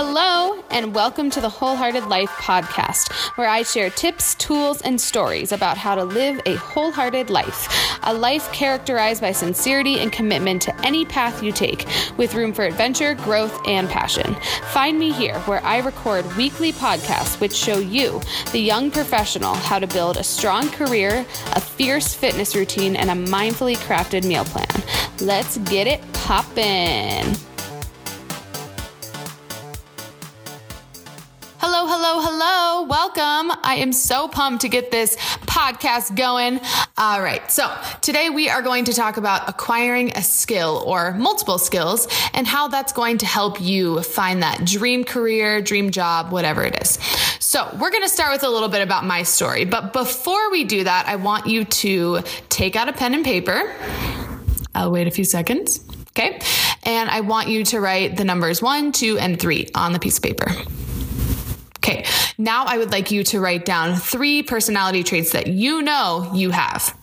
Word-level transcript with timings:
Hello, 0.00 0.62
and 0.70 0.94
welcome 0.94 1.28
to 1.28 1.40
the 1.40 1.48
Wholehearted 1.48 2.06
Life 2.06 2.30
podcast, 2.30 3.12
where 3.36 3.48
I 3.48 3.64
share 3.64 3.90
tips, 3.90 4.36
tools, 4.36 4.80
and 4.80 5.00
stories 5.00 5.50
about 5.50 5.76
how 5.76 5.96
to 5.96 6.04
live 6.04 6.40
a 6.46 6.54
wholehearted 6.54 7.30
life. 7.30 7.98
A 8.04 8.14
life 8.14 8.48
characterized 8.52 9.20
by 9.20 9.32
sincerity 9.32 9.98
and 9.98 10.12
commitment 10.12 10.62
to 10.62 10.86
any 10.86 11.04
path 11.04 11.42
you 11.42 11.50
take, 11.50 11.84
with 12.16 12.34
room 12.34 12.52
for 12.52 12.62
adventure, 12.62 13.14
growth, 13.14 13.60
and 13.66 13.88
passion. 13.88 14.36
Find 14.70 15.00
me 15.00 15.10
here, 15.10 15.40
where 15.40 15.64
I 15.64 15.78
record 15.78 16.24
weekly 16.36 16.72
podcasts 16.72 17.40
which 17.40 17.52
show 17.52 17.80
you, 17.80 18.20
the 18.52 18.60
young 18.60 18.92
professional, 18.92 19.54
how 19.54 19.80
to 19.80 19.88
build 19.88 20.16
a 20.16 20.22
strong 20.22 20.68
career, 20.70 21.26
a 21.56 21.60
fierce 21.60 22.14
fitness 22.14 22.54
routine, 22.54 22.94
and 22.94 23.10
a 23.10 23.30
mindfully 23.32 23.74
crafted 23.78 24.24
meal 24.24 24.44
plan. 24.44 24.68
Let's 25.18 25.58
get 25.58 25.88
it 25.88 26.00
poppin'. 26.12 27.34
I 33.68 33.74
am 33.74 33.92
so 33.92 34.28
pumped 34.28 34.62
to 34.62 34.70
get 34.70 34.90
this 34.90 35.14
podcast 35.42 36.16
going. 36.16 36.58
All 36.96 37.20
right. 37.20 37.52
So, 37.52 37.70
today 38.00 38.30
we 38.30 38.48
are 38.48 38.62
going 38.62 38.86
to 38.86 38.94
talk 38.94 39.18
about 39.18 39.46
acquiring 39.46 40.16
a 40.16 40.22
skill 40.22 40.82
or 40.86 41.12
multiple 41.12 41.58
skills 41.58 42.08
and 42.32 42.46
how 42.46 42.68
that's 42.68 42.94
going 42.94 43.18
to 43.18 43.26
help 43.26 43.60
you 43.60 44.00
find 44.02 44.42
that 44.42 44.64
dream 44.64 45.04
career, 45.04 45.60
dream 45.60 45.90
job, 45.90 46.32
whatever 46.32 46.64
it 46.64 46.80
is. 46.80 46.92
So, 47.40 47.68
we're 47.78 47.90
going 47.90 48.04
to 48.04 48.08
start 48.08 48.32
with 48.32 48.42
a 48.42 48.48
little 48.48 48.70
bit 48.70 48.80
about 48.80 49.04
my 49.04 49.22
story. 49.22 49.66
But 49.66 49.92
before 49.92 50.50
we 50.50 50.64
do 50.64 50.84
that, 50.84 51.06
I 51.06 51.16
want 51.16 51.46
you 51.46 51.66
to 51.66 52.22
take 52.48 52.74
out 52.74 52.88
a 52.88 52.94
pen 52.94 53.12
and 53.12 53.22
paper. 53.22 53.70
I'll 54.74 54.90
wait 54.90 55.08
a 55.08 55.10
few 55.10 55.24
seconds. 55.24 55.84
Okay. 56.16 56.40
And 56.84 57.10
I 57.10 57.20
want 57.20 57.48
you 57.48 57.64
to 57.64 57.80
write 57.80 58.16
the 58.16 58.24
numbers 58.24 58.62
one, 58.62 58.92
two, 58.92 59.18
and 59.18 59.38
three 59.38 59.68
on 59.74 59.92
the 59.92 59.98
piece 59.98 60.16
of 60.16 60.22
paper. 60.22 60.46
Now 62.40 62.66
I 62.66 62.78
would 62.78 62.92
like 62.92 63.10
you 63.10 63.24
to 63.24 63.40
write 63.40 63.64
down 63.64 63.96
three 63.96 64.44
personality 64.44 65.02
traits 65.02 65.32
that 65.32 65.48
you 65.48 65.82
know 65.82 66.30
you 66.32 66.50
have. 66.50 66.96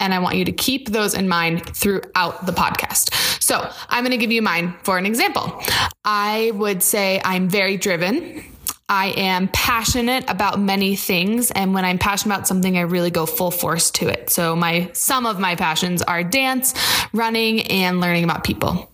And 0.00 0.14
I 0.14 0.18
want 0.18 0.36
you 0.36 0.46
to 0.46 0.52
keep 0.52 0.88
those 0.88 1.12
in 1.12 1.28
mind 1.28 1.66
throughout 1.76 2.46
the 2.46 2.52
podcast. 2.52 3.42
So 3.42 3.70
I'm 3.90 4.02
going 4.02 4.12
to 4.12 4.16
give 4.16 4.32
you 4.32 4.40
mine 4.40 4.74
for 4.82 4.96
an 4.96 5.04
example. 5.04 5.62
I 6.06 6.52
would 6.54 6.82
say 6.82 7.20
I'm 7.22 7.50
very 7.50 7.76
driven. 7.76 8.42
I 8.88 9.08
am 9.08 9.48
passionate 9.48 10.24
about 10.28 10.58
many 10.58 10.96
things. 10.96 11.50
And 11.50 11.74
when 11.74 11.84
I'm 11.84 11.98
passionate 11.98 12.34
about 12.34 12.48
something, 12.48 12.78
I 12.78 12.82
really 12.82 13.10
go 13.10 13.26
full 13.26 13.50
force 13.50 13.90
to 13.92 14.08
it. 14.08 14.30
So 14.30 14.56
my, 14.56 14.90
some 14.94 15.26
of 15.26 15.38
my 15.38 15.54
passions 15.54 16.00
are 16.00 16.24
dance, 16.24 16.74
running, 17.12 17.62
and 17.70 18.00
learning 18.00 18.24
about 18.24 18.42
people. 18.42 18.90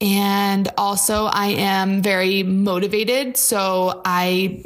And 0.00 0.68
also, 0.76 1.24
I 1.24 1.48
am 1.48 2.02
very 2.02 2.42
motivated. 2.42 3.36
So 3.36 4.02
I 4.04 4.64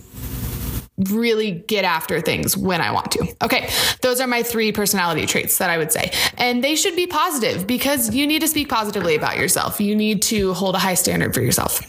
really 1.08 1.52
get 1.52 1.84
after 1.84 2.20
things 2.20 2.56
when 2.56 2.80
I 2.80 2.90
want 2.90 3.12
to. 3.12 3.34
Okay, 3.42 3.70
those 4.02 4.20
are 4.20 4.26
my 4.26 4.42
three 4.42 4.72
personality 4.72 5.26
traits 5.26 5.58
that 5.58 5.70
I 5.70 5.78
would 5.78 5.92
say. 5.92 6.12
And 6.36 6.62
they 6.62 6.76
should 6.76 6.96
be 6.96 7.06
positive 7.06 7.66
because 7.66 8.14
you 8.14 8.26
need 8.26 8.40
to 8.40 8.48
speak 8.48 8.68
positively 8.68 9.14
about 9.14 9.36
yourself. 9.36 9.80
You 9.80 9.96
need 9.96 10.22
to 10.22 10.52
hold 10.52 10.74
a 10.74 10.78
high 10.78 10.94
standard 10.94 11.32
for 11.32 11.40
yourself. 11.40 11.80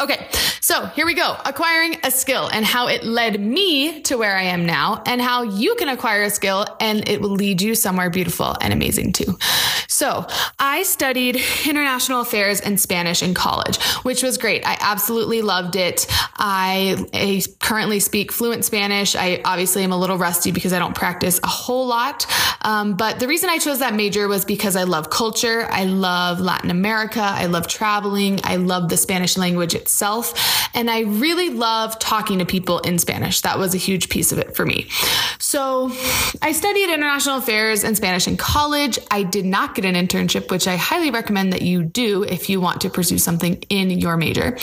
Okay, 0.00 0.28
so 0.60 0.86
here 0.86 1.06
we 1.06 1.14
go. 1.14 1.36
Acquiring 1.44 1.96
a 2.02 2.10
skill 2.10 2.48
and 2.52 2.64
how 2.64 2.88
it 2.88 3.04
led 3.04 3.40
me 3.40 4.02
to 4.02 4.16
where 4.16 4.36
I 4.36 4.42
am 4.42 4.66
now, 4.66 5.02
and 5.06 5.20
how 5.20 5.42
you 5.42 5.76
can 5.76 5.88
acquire 5.88 6.22
a 6.22 6.30
skill 6.30 6.66
and 6.80 7.08
it 7.08 7.20
will 7.20 7.30
lead 7.30 7.62
you 7.62 7.76
somewhere 7.76 8.10
beautiful 8.10 8.56
and 8.60 8.72
amazing 8.72 9.12
too. 9.12 9.38
So, 9.86 10.26
I 10.58 10.82
studied 10.82 11.40
international 11.66 12.22
affairs 12.22 12.60
and 12.60 12.80
Spanish 12.80 13.22
in 13.22 13.32
college, 13.34 13.80
which 14.02 14.24
was 14.24 14.38
great. 14.38 14.66
I 14.66 14.76
absolutely 14.80 15.42
loved 15.42 15.76
it. 15.76 16.06
I, 16.36 17.06
I 17.14 17.42
currently 17.60 18.00
speak 18.00 18.32
fluent 18.32 18.64
Spanish. 18.64 19.14
I 19.14 19.40
obviously 19.44 19.84
am 19.84 19.92
a 19.92 19.96
little 19.96 20.18
rusty 20.18 20.50
because 20.50 20.72
I 20.72 20.80
don't 20.80 20.96
practice 20.96 21.38
a 21.44 21.46
whole 21.46 21.86
lot. 21.86 22.26
Um, 22.62 22.96
but 22.96 23.20
the 23.20 23.28
reason 23.28 23.50
I 23.50 23.58
chose 23.58 23.78
that 23.78 23.94
major 23.94 24.26
was 24.26 24.44
because 24.44 24.74
I 24.74 24.82
love 24.82 25.10
culture. 25.10 25.68
I 25.70 25.84
love 25.84 26.40
Latin 26.40 26.70
America. 26.70 27.20
I 27.22 27.46
love 27.46 27.68
traveling. 27.68 28.40
I 28.42 28.56
love 28.56 28.88
the 28.88 28.96
Spanish 28.96 29.36
language 29.36 29.76
itself. 29.84 30.32
And 30.74 30.90
I 30.90 31.00
really 31.00 31.50
love 31.50 31.98
talking 31.98 32.38
to 32.38 32.46
people 32.46 32.78
in 32.80 32.98
Spanish. 32.98 33.42
That 33.42 33.58
was 33.58 33.74
a 33.74 33.78
huge 33.78 34.08
piece 34.08 34.32
of 34.32 34.38
it 34.38 34.56
for 34.56 34.64
me. 34.64 34.88
So 35.38 35.92
I 36.40 36.52
studied 36.52 36.92
international 36.92 37.36
affairs 37.36 37.84
and 37.84 37.94
Spanish 37.94 38.26
in 38.26 38.38
college. 38.38 38.98
I 39.10 39.24
did 39.24 39.44
not 39.44 39.74
get 39.74 39.84
an 39.84 39.94
internship, 39.94 40.50
which 40.50 40.66
I 40.66 40.76
highly 40.76 41.10
recommend 41.10 41.52
that 41.52 41.60
you 41.60 41.82
do 41.82 42.22
if 42.22 42.48
you 42.48 42.62
want 42.62 42.80
to 42.80 42.90
pursue 42.90 43.18
something 43.18 43.62
in 43.68 43.90
your 43.90 44.16
major. 44.16 44.56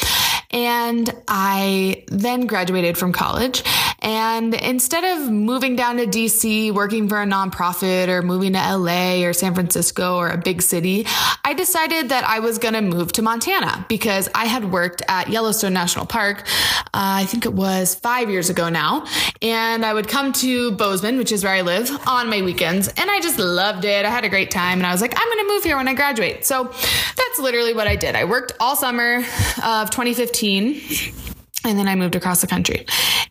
And 0.50 1.14
I 1.28 2.04
then 2.08 2.48
graduated 2.48 2.98
from 2.98 3.14
college. 3.14 3.64
And 4.00 4.56
instead 4.56 5.04
of 5.04 5.32
moving 5.32 5.76
down 5.76 5.98
to 5.98 6.08
DC, 6.08 6.74
working 6.74 7.08
for 7.08 7.22
a 7.22 7.26
nonprofit, 7.26 8.08
or 8.08 8.24
moving 8.24 8.54
to 8.54 8.76
LA 8.76 9.24
or 9.24 9.34
San 9.34 9.54
Francisco 9.54 10.18
or 10.18 10.30
a 10.30 10.38
big 10.38 10.64
city, 10.64 11.06
I 11.46 11.54
decided 11.54 12.10
that 12.10 12.24
I 12.24 12.40
was 12.40 12.58
going 12.58 12.74
to 12.74 12.82
move 12.82 13.12
to 13.14 13.22
Montana 13.22 13.86
because 13.88 14.28
I 14.34 14.46
had 14.46 14.72
worked 14.72 15.04
at 15.12 15.30
Yellowstone 15.30 15.74
National 15.74 16.06
Park, 16.06 16.48
uh, 16.94 17.22
I 17.22 17.26
think 17.26 17.46
it 17.46 17.54
was 17.54 17.96
five 17.96 18.30
years 18.30 18.50
ago 18.50 18.70
now. 18.70 19.06
And 19.42 19.86
I 19.86 19.94
would 19.94 20.08
come 20.08 20.32
to 20.34 20.72
Bozeman, 20.72 21.18
which 21.18 21.32
is 21.32 21.44
where 21.44 21.54
I 21.54 21.62
live, 21.62 21.92
on 22.08 22.30
my 22.30 22.42
weekends. 22.42 22.88
And 22.88 23.12
I 23.12 23.20
just 23.20 23.38
loved 23.38 23.84
it. 23.84 24.06
I 24.06 24.10
had 24.10 24.24
a 24.24 24.30
great 24.30 24.52
time. 24.52 24.80
And 24.80 24.88
I 24.88 24.92
was 24.92 25.02
like, 25.02 25.14
I'm 25.16 25.28
going 25.28 25.46
to 25.46 25.54
move 25.54 25.64
here 25.64 25.76
when 25.76 25.88
I 25.88 25.94
graduate. 25.94 26.46
So 26.46 26.64
that's 26.64 27.40
literally 27.40 27.74
what 27.74 27.88
I 27.88 27.98
did. 27.98 28.16
I 28.16 28.24
worked 28.24 28.54
all 28.60 28.76
summer 28.76 29.18
of 29.64 29.90
2015 29.90 31.31
and 31.64 31.78
then 31.78 31.88
I 31.88 31.96
moved 31.96 32.16
across 32.16 32.42
the 32.42 32.48
country. 32.48 32.86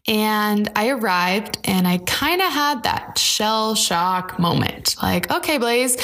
And 0.06 0.70
I 0.76 0.88
arrived 0.88 1.58
and 1.64 1.86
I 1.86 1.98
kind 1.98 2.41
of 2.41 2.52
had 2.52 2.82
that 2.84 3.18
shell 3.18 3.74
shock 3.74 4.38
moment. 4.38 4.96
Like, 5.02 5.30
okay, 5.30 5.58
Blaze, 5.58 5.96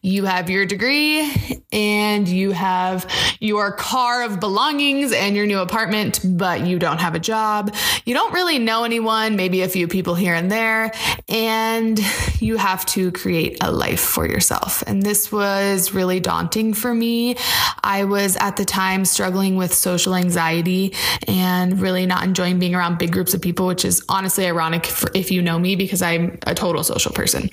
you 0.00 0.24
have 0.24 0.50
your 0.50 0.66
degree 0.66 1.30
and 1.70 2.26
you 2.26 2.50
have 2.52 3.08
your 3.40 3.72
car 3.72 4.24
of 4.24 4.40
belongings 4.40 5.12
and 5.12 5.36
your 5.36 5.46
new 5.46 5.58
apartment, 5.58 6.20
but 6.24 6.66
you 6.66 6.78
don't 6.78 6.98
have 6.98 7.14
a 7.14 7.20
job. 7.20 7.74
You 8.04 8.14
don't 8.14 8.32
really 8.32 8.58
know 8.58 8.84
anyone, 8.84 9.36
maybe 9.36 9.62
a 9.62 9.68
few 9.68 9.86
people 9.86 10.14
here 10.14 10.34
and 10.34 10.50
there. 10.50 10.92
And 11.28 12.00
you 12.40 12.56
have 12.56 12.84
to 12.86 13.12
create 13.12 13.58
a 13.60 13.70
life 13.70 14.00
for 14.00 14.26
yourself. 14.26 14.82
And 14.86 15.02
this 15.02 15.30
was 15.30 15.94
really 15.94 16.20
daunting 16.20 16.74
for 16.74 16.92
me. 16.92 17.36
I 17.82 18.04
was 18.04 18.36
at 18.36 18.56
the 18.56 18.64
time 18.64 19.04
struggling 19.04 19.56
with 19.56 19.72
social 19.72 20.14
anxiety 20.14 20.94
and 21.28 21.71
really 21.80 22.06
not 22.06 22.24
enjoying 22.24 22.58
being 22.58 22.74
around 22.74 22.98
big 22.98 23.12
groups 23.12 23.34
of 23.34 23.40
people, 23.40 23.66
which 23.66 23.84
is 23.84 24.04
honestly 24.08 24.46
ironic 24.46 24.90
if 25.14 25.30
you 25.30 25.42
know 25.42 25.58
me 25.58 25.76
because 25.76 26.02
I'm 26.02 26.38
a 26.46 26.54
total 26.54 26.84
social 26.84 27.12
person. 27.12 27.50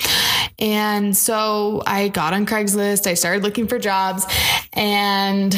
And 0.60 1.16
so 1.16 1.82
I 1.86 2.10
got 2.10 2.34
on 2.34 2.46
Craigslist, 2.46 3.08
I 3.08 3.14
started 3.14 3.44
looking 3.44 3.68
for 3.68 3.80
jobs, 3.80 4.26
and 4.74 5.56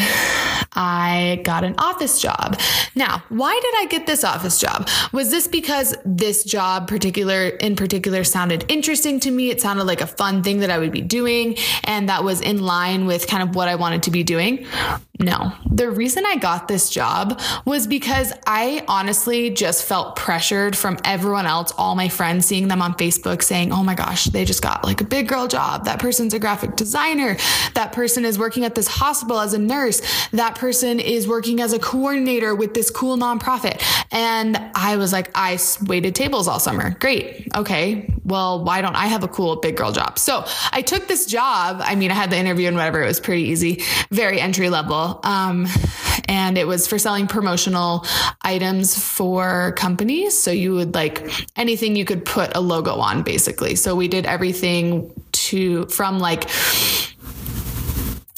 I 0.74 1.42
got 1.44 1.64
an 1.64 1.76
office 1.78 2.22
job. 2.22 2.60
Now, 2.96 3.24
why 3.30 3.60
did 3.62 3.74
I 3.78 3.86
get 3.90 4.08
this 4.08 4.24
office 4.24 4.60
job? 4.60 4.88
Was 5.12 5.32
this 5.32 5.48
because 5.48 5.96
this 6.06 6.44
job 6.44 6.88
particular 6.88 7.48
in 7.48 7.76
particular 7.76 8.24
sounded 8.24 8.66
interesting 8.70 9.20
to 9.22 9.32
me? 9.32 9.50
It 9.50 9.62
sounded 9.62 9.84
like 9.86 10.02
a 10.02 10.08
fun 10.08 10.44
thing 10.44 10.60
that 10.60 10.70
I 10.70 10.78
would 10.78 10.92
be 10.92 11.02
doing 11.02 11.58
and 11.84 12.10
that 12.10 12.24
was 12.24 12.42
in 12.42 12.62
line 12.62 13.06
with 13.06 13.28
kind 13.28 13.44
of 13.44 13.56
what 13.56 13.68
I 13.68 13.76
wanted 13.76 14.04
to 14.04 14.12
be 14.12 14.24
doing? 14.24 14.66
No. 15.20 15.54
The 15.70 15.90
reason 15.90 16.26
I 16.26 16.38
got 16.38 16.68
this 16.68 16.90
job 16.90 17.40
was 17.66 17.86
because 17.86 18.34
I 18.48 18.84
honestly 18.88 19.52
just 19.52 19.86
felt 19.86 20.16
pressured 20.16 20.76
from 20.76 20.98
everyone 21.06 21.46
else, 21.46 21.72
all 21.78 21.96
my 21.96 22.10
friends 22.10 22.46
seeing 22.46 22.68
them 22.68 22.82
on 22.82 22.96
Facebook 22.96 23.44
saying, 23.44 23.72
"Oh 23.72 23.84
my 23.84 23.94
gosh, 23.94 24.26
they 24.26 24.46
just 24.46 24.62
got 24.62 24.84
like 24.84 25.00
a 25.02 25.04
big 25.04 25.28
girl 25.28 25.48
job. 25.48 25.86
That 25.86 26.00
person's 26.00 26.34
a 26.34 26.40
graphic 26.40 26.76
designer. 26.76 27.38
That 27.74 27.92
person 27.94 28.26
is 28.26 28.38
working 28.38 28.66
at 28.66 28.76
this 28.76 28.88
hospital 28.88 29.40
as 29.40 29.54
a 29.54 29.60
nurse. 29.60 30.02
That 30.32 30.56
person 30.56 31.00
is 31.00 31.28
working 31.28 31.62
as 31.62 31.74
a 31.74 31.80
coordinator 31.80 32.56
with 32.56 32.74
this 32.74 32.90
cool 32.90 33.18
nonprofit." 33.18 33.82
And 34.12 34.60
I 34.76 34.98
was 34.98 35.14
like, 35.14 35.30
"I 35.36 35.58
waited 35.86 36.16
tables 36.16 36.48
all 36.48 36.60
summer. 36.60 36.96
Great. 37.00 37.48
Okay. 37.56 38.14
Well, 38.24 38.64
why 38.64 38.82
don't 38.82 38.96
I 38.96 39.08
have 39.08 39.24
a 39.24 39.28
cool 39.28 39.56
big 39.58 39.78
girl 39.78 39.92
job?" 39.92 40.20
So, 40.20 40.46
I 40.72 40.82
took 40.82 41.08
this 41.08 41.26
job. 41.26 41.82
I 41.84 41.96
mean, 41.96 42.12
I 42.12 42.16
had 42.16 42.30
the 42.30 42.38
interview 42.38 42.68
and 42.68 42.78
whatever. 42.78 43.02
It 43.02 43.08
was 43.08 43.20
pretty 43.20 43.44
easy, 43.44 43.84
very 44.12 44.40
entry 44.40 44.70
level. 44.70 45.20
Um, 45.24 45.68
and 46.28 46.58
it 46.58 46.68
was 46.68 46.88
for 46.88 46.98
selling 46.98 47.28
promotional 47.28 48.06
items 48.42 48.98
for 48.98 49.74
companies. 49.78 50.38
So 50.38 50.52
you 50.52 50.74
would 50.74 50.94
like 50.94 51.30
anything 51.56 51.96
you 51.96 52.06
could 52.06 52.26
put 52.26 52.56
a 52.56 52.62
logo 52.62 52.96
on, 52.96 53.24
basically. 53.24 53.76
So 53.76 53.96
we 53.96 54.08
did 54.08 54.26
everything 54.26 55.14
to 55.32 55.86
from 55.88 56.20
like 56.20 56.50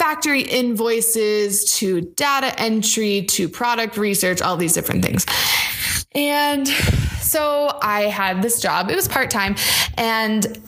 factory 0.03 0.41
invoices 0.41 1.63
to 1.63 2.01
data 2.01 2.53
entry 2.59 3.21
to 3.21 3.47
product 3.47 3.95
research, 3.95 4.41
all 4.41 4.57
these 4.57 4.73
different 4.73 5.01
things. 5.01 5.25
And 6.13 6.67
so 7.21 7.79
I 7.81 8.01
had 8.01 8.41
this 8.41 8.59
job. 8.61 8.91
It 8.91 8.97
was 8.97 9.07
part 9.07 9.31
time 9.31 9.55
and 9.97 10.59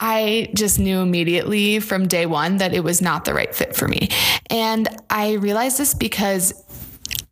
I 0.00 0.50
just 0.56 0.80
knew 0.80 0.98
immediately 0.98 1.78
from 1.78 2.08
day 2.08 2.26
one 2.26 2.56
that 2.56 2.74
it 2.74 2.82
was 2.82 3.00
not 3.00 3.24
the 3.24 3.32
right 3.34 3.54
fit 3.54 3.76
for 3.76 3.86
me. 3.86 4.08
And 4.50 4.88
I 5.08 5.34
realized 5.34 5.78
this 5.78 5.94
because 5.94 6.52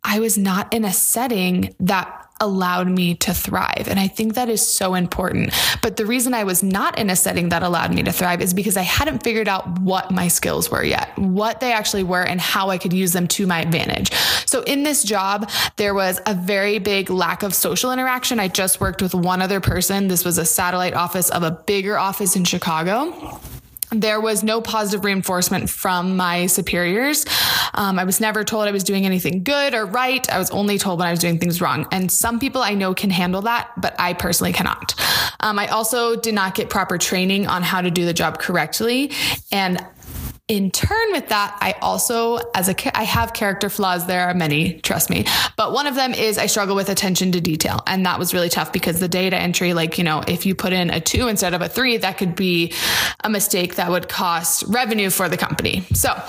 I 0.05 0.21
was 0.21 0.37
not 0.37 0.73
in 0.73 0.85
a 0.85 0.93
setting 0.93 1.75
that 1.81 2.20
allowed 2.41 2.89
me 2.89 3.15
to 3.15 3.33
thrive. 3.33 3.87
And 3.87 3.99
I 3.99 4.07
think 4.09 4.33
that 4.33 4.49
is 4.49 4.65
so 4.65 4.95
important. 4.95 5.53
But 5.81 5.95
the 5.95 6.05
reason 6.05 6.33
I 6.33 6.43
was 6.43 6.61
not 6.61 6.99
in 6.99 7.09
a 7.09 7.15
setting 7.15 7.49
that 7.49 7.63
allowed 7.63 7.93
me 7.93 8.03
to 8.03 8.11
thrive 8.11 8.41
is 8.41 8.53
because 8.53 8.75
I 8.75 8.81
hadn't 8.81 9.23
figured 9.23 9.47
out 9.47 9.79
what 9.79 10.11
my 10.11 10.27
skills 10.27 10.69
were 10.69 10.83
yet, 10.83 11.17
what 11.17 11.59
they 11.61 11.71
actually 11.71 12.03
were, 12.03 12.23
and 12.23 12.41
how 12.41 12.69
I 12.69 12.77
could 12.77 12.91
use 12.91 13.13
them 13.13 13.27
to 13.29 13.47
my 13.47 13.61
advantage. 13.61 14.11
So 14.45 14.63
in 14.63 14.83
this 14.83 15.03
job, 15.03 15.49
there 15.77 15.93
was 15.93 16.19
a 16.25 16.33
very 16.33 16.79
big 16.79 17.09
lack 17.09 17.43
of 17.43 17.53
social 17.53 17.91
interaction. 17.91 18.39
I 18.39 18.47
just 18.49 18.81
worked 18.81 19.01
with 19.01 19.13
one 19.13 19.41
other 19.41 19.61
person. 19.61 20.07
This 20.07 20.25
was 20.25 20.37
a 20.37 20.45
satellite 20.45 20.93
office 20.93 21.29
of 21.29 21.43
a 21.43 21.51
bigger 21.51 21.97
office 21.97 22.35
in 22.35 22.43
Chicago 22.43 23.39
there 23.91 24.21
was 24.21 24.43
no 24.43 24.61
positive 24.61 25.03
reinforcement 25.03 25.69
from 25.69 26.15
my 26.15 26.45
superiors. 26.45 27.25
Um, 27.73 27.99
I 27.99 28.05
was 28.05 28.21
never 28.21 28.43
told 28.43 28.67
I 28.67 28.71
was 28.71 28.83
doing 28.83 29.05
anything 29.05 29.43
good 29.43 29.73
or 29.73 29.85
right. 29.85 30.29
I 30.31 30.37
was 30.37 30.49
only 30.51 30.77
told 30.77 30.99
when 30.99 31.07
I 31.07 31.11
was 31.11 31.19
doing 31.19 31.39
things 31.39 31.59
wrong. 31.59 31.87
And 31.91 32.09
some 32.11 32.39
people 32.39 32.61
I 32.61 32.73
know 32.73 32.93
can 32.93 33.09
handle 33.09 33.41
that, 33.43 33.69
but 33.77 33.93
I 33.99 34.13
personally 34.13 34.53
cannot. 34.53 34.95
Um, 35.41 35.59
I 35.59 35.67
also 35.67 36.15
did 36.15 36.33
not 36.33 36.55
get 36.55 36.69
proper 36.69 36.97
training 36.97 37.47
on 37.47 37.63
how 37.63 37.81
to 37.81 37.91
do 37.91 38.05
the 38.05 38.13
job 38.13 38.39
correctly. 38.39 39.11
And 39.51 39.85
in 40.51 40.69
turn 40.69 41.13
with 41.13 41.29
that, 41.29 41.57
I 41.61 41.75
also, 41.81 42.37
as 42.53 42.67
a, 42.67 42.97
I 42.97 43.03
have 43.03 43.31
character 43.31 43.69
flaws. 43.69 44.05
There 44.05 44.27
are 44.27 44.33
many, 44.33 44.81
trust 44.81 45.09
me. 45.09 45.25
But 45.55 45.71
one 45.71 45.87
of 45.87 45.95
them 45.95 46.13
is 46.13 46.37
I 46.37 46.47
struggle 46.47 46.75
with 46.75 46.89
attention 46.89 47.31
to 47.31 47.39
detail. 47.39 47.81
And 47.87 48.05
that 48.05 48.19
was 48.19 48.33
really 48.33 48.49
tough 48.49 48.73
because 48.73 48.99
the 48.99 49.07
data 49.07 49.37
entry, 49.37 49.73
like, 49.73 49.97
you 49.97 50.03
know, 50.03 50.21
if 50.27 50.45
you 50.45 50.53
put 50.53 50.73
in 50.73 50.89
a 50.89 50.99
two 50.99 51.29
instead 51.29 51.53
of 51.53 51.61
a 51.61 51.69
three, 51.69 51.95
that 51.95 52.17
could 52.17 52.35
be 52.35 52.73
a 53.23 53.29
mistake 53.29 53.75
that 53.75 53.89
would 53.89 54.09
cost 54.09 54.65
revenue 54.67 55.09
for 55.09 55.29
the 55.29 55.37
company. 55.37 55.85
So 55.93 56.21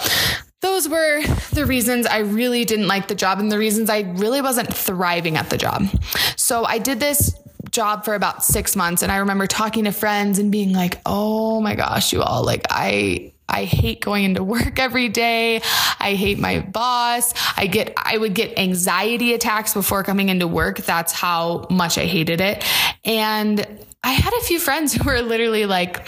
those 0.60 0.88
were 0.88 1.20
the 1.52 1.66
reasons 1.66 2.06
I 2.06 2.18
really 2.18 2.64
didn't 2.64 2.86
like 2.86 3.08
the 3.08 3.16
job 3.16 3.40
and 3.40 3.50
the 3.50 3.58
reasons 3.58 3.90
I 3.90 4.02
really 4.02 4.40
wasn't 4.40 4.72
thriving 4.72 5.36
at 5.36 5.50
the 5.50 5.56
job. 5.58 5.88
So 6.36 6.64
I 6.64 6.78
did 6.78 7.00
this 7.00 7.34
job 7.72 8.04
for 8.04 8.14
about 8.14 8.44
six 8.44 8.76
months. 8.76 9.02
And 9.02 9.10
I 9.10 9.16
remember 9.16 9.48
talking 9.48 9.84
to 9.84 9.92
friends 9.92 10.38
and 10.38 10.52
being 10.52 10.72
like, 10.72 11.00
oh 11.06 11.60
my 11.60 11.74
gosh, 11.74 12.12
you 12.12 12.22
all, 12.22 12.44
like, 12.44 12.66
I, 12.70 13.31
I 13.48 13.64
hate 13.64 14.00
going 14.00 14.24
into 14.24 14.42
work 14.42 14.78
every 14.78 15.08
day. 15.08 15.60
I 16.00 16.14
hate 16.14 16.38
my 16.38 16.60
boss. 16.60 17.34
I 17.56 17.66
get 17.66 17.92
I 17.96 18.18
would 18.18 18.34
get 18.34 18.58
anxiety 18.58 19.34
attacks 19.34 19.74
before 19.74 20.02
coming 20.02 20.28
into 20.28 20.46
work. 20.46 20.78
That's 20.78 21.12
how 21.12 21.66
much 21.70 21.98
I 21.98 22.06
hated 22.06 22.40
it. 22.40 22.64
And 23.04 23.66
I 24.04 24.12
had 24.12 24.32
a 24.34 24.40
few 24.40 24.58
friends 24.58 24.92
who 24.94 25.04
were 25.04 25.20
literally 25.20 25.66
like 25.66 26.06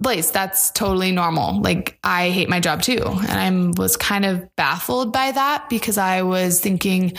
Blaze, 0.00 0.30
that's 0.32 0.70
totally 0.72 1.12
normal. 1.12 1.60
Like 1.62 1.98
I 2.04 2.30
hate 2.30 2.48
my 2.48 2.60
job 2.60 2.82
too. 2.82 3.00
And 3.28 3.76
I 3.76 3.80
was 3.80 3.96
kind 3.96 4.24
of 4.24 4.54
baffled 4.56 5.12
by 5.12 5.32
that 5.32 5.70
because 5.70 5.98
I 5.98 6.22
was 6.22 6.60
thinking, 6.60 7.14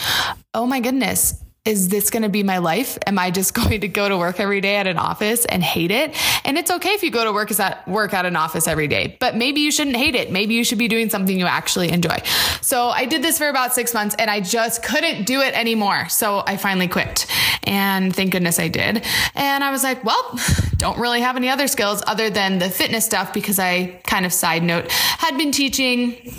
"Oh 0.54 0.68
my 0.68 0.81
goodness, 0.81 1.42
is 1.65 1.89
this 1.89 2.12
going 2.12 2.21
to 2.21 2.29
be 2.29 2.44
my 2.44 2.59
life? 2.59 2.97
Am 3.07 3.17
I 3.17 3.31
just 3.31 3.53
going 3.65 3.81
to 3.81 3.88
go 3.88 4.07
to 4.07 4.17
work 4.17 4.39
every 4.39 4.62
day 4.62 4.77
at 4.77 4.88
an 4.88 4.97
office 4.97 5.45
and 5.45 5.63
hate 5.63 5.91
it? 5.91 6.15
And 6.45 6.57
it's 6.57 6.69
okay 6.69 6.89
if 6.89 7.03
you 7.03 7.12
go 7.12 7.25
to 7.25 7.33
work 7.33 7.45
at 7.59 7.88
work 7.88 8.13
at 8.13 8.25
an 8.25 8.35
office 8.35 8.67
every 8.67 8.88
day, 8.88 9.17
but 9.19 9.35
maybe 9.35 9.62
you 9.62 9.71
shouldn't 9.71 9.95
hate 9.95 10.15
it. 10.15 10.31
Maybe 10.31 10.53
you 10.53 10.63
should 10.63 10.77
be 10.77 10.88
doing 10.88 11.09
something 11.09 11.38
you 11.38 11.45
actually 11.45 11.89
enjoy. 11.89 12.17
So 12.62 12.89
I 12.89 13.06
did 13.06 13.21
this 13.21 13.38
for 13.38 13.50
about 13.50 13.73
six 13.73 13.94
months 13.94 14.15
and 14.17 14.29
I 14.29 14.41
just 14.41 14.83
couldn't 14.83 15.25
do 15.25 15.41
it 15.41 15.53
anymore. 15.57 16.07
So 16.09 16.44
I 16.45 16.57
finally 16.57 16.88
quit 16.88 17.25
and 17.63 18.15
thank 18.15 18.31
goodness 18.31 18.59
I 18.59 18.67
did. 18.67 19.03
And 19.33 19.63
I 19.63 19.71
was 19.71 19.83
like, 19.83 20.03
well, 20.03 20.39
don't 20.77 21.00
really 21.00 21.21
have 21.21 21.35
any 21.35 21.50
other 21.50 21.67
skills 21.67 22.03
other 22.06 22.29
than 22.29 22.59
the 22.59 22.69
fitness 22.69 23.06
stuff 23.06 23.33
because 23.33 23.59
I 23.59 24.00
kind 24.06 24.25
of 24.25 24.33
side 24.33 24.63
note 24.63 24.91
had 24.91 25.38
been 25.38 25.51
teaching 25.51 26.33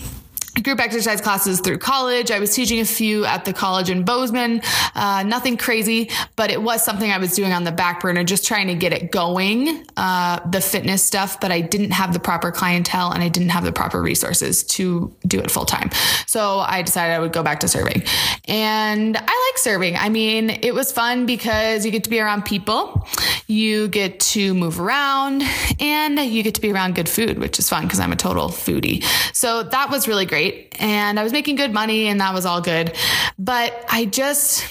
group 0.63 0.81
exercise 0.81 1.21
classes 1.21 1.61
through 1.61 1.79
college. 1.79 2.31
I 2.31 2.39
was 2.39 2.55
teaching 2.55 2.81
a 2.81 2.85
few 2.85 3.25
at 3.25 3.45
the 3.45 3.53
college 3.53 3.91
in 3.91 4.05
Bozeman. 4.05 4.63
Uh, 4.95 5.23
nothing 5.27 5.57
crazy, 5.57 6.11
but 6.37 6.51
it 6.51 6.63
was 6.63 6.85
something 6.85 7.11
I 7.11 7.19
was 7.19 7.35
doing 7.35 7.53
on 7.53 7.65
the 7.65 7.73
back 7.73 8.01
burner, 8.01 8.25
just 8.25 8.47
trying 8.47 8.69
to 8.69 8.75
get 8.75 8.93
it 8.93 9.13
going, 9.13 9.87
uh, 9.97 10.41
the 10.49 10.61
fitness 10.61 11.03
stuff, 11.03 11.41
but 11.41 11.53
I 11.53 11.61
didn't 11.61 11.91
have 11.91 12.13
the 12.13 12.21
proper 12.21 12.51
clientele 12.51 13.13
and 13.13 13.23
I 13.23 13.29
didn't 13.29 13.51
have 13.51 13.65
the 13.65 13.73
proper 13.73 14.01
resources 14.01 14.63
to 14.65 15.15
do 15.27 15.39
it 15.41 15.51
full 15.51 15.65
time. 15.65 15.91
So 16.27 16.61
I 16.61 16.83
decided 16.83 17.15
I 17.15 17.19
would 17.19 17.33
go 17.33 17.43
back 17.43 17.61
to 17.61 17.69
serving. 17.69 18.03
And 18.49 19.17
I 19.17 19.21
like 19.21 19.59
serving. 19.59 19.97
I 19.97 20.09
mean, 20.09 20.51
it 20.51 20.75
was 20.75 20.93
fun 20.93 21.27
because 21.27 21.85
you 21.85 21.91
get 21.91 22.05
to 22.05 22.11
be 22.11 22.21
around 22.21 22.45
people, 22.45 23.07
you 23.47 23.89
get 23.89 24.21
to 24.21 24.55
move 24.55 24.81
around, 24.81 25.43
and 25.81 26.19
you 26.19 26.43
get 26.43 26.55
to 26.55 26.61
be 26.61 26.73
around 26.73 26.95
good 26.95 27.09
food, 27.09 27.39
which 27.39 27.59
is 27.59 27.69
fun 27.69 27.85
because 27.85 28.01
I'm 28.01 28.13
a 28.13 28.17
total 28.17 28.49
foodie. 28.49 29.05
So 29.35 29.63
that 29.63 29.91
was 29.91 30.09
really 30.09 30.27
great 30.27 30.46
great 30.51 30.81
and 30.81 31.19
I 31.19 31.23
was 31.23 31.33
making 31.33 31.57
good 31.57 31.73
money 31.73 32.07
and 32.07 32.21
that 32.21 32.35
was 32.35 32.47
all 32.47 32.61
good. 32.61 32.95
But 33.39 33.85
I 33.89 34.05
just, 34.07 34.67